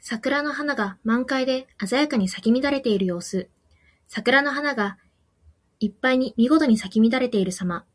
[0.00, 3.48] 桜の花が満開で鮮やかに咲き乱れている様子。
[4.06, 4.98] 桜の花が
[5.80, 7.86] いっぱいにみごとに咲き乱れているさま。